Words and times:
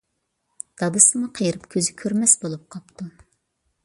دادىسىمۇ 0.81 1.29
قېرىپ 1.39 1.67
كۆزى 1.75 1.93
كۆرمەس 2.05 2.33
بولۇپ 2.45 2.65
قاپتۇ. 2.77 3.11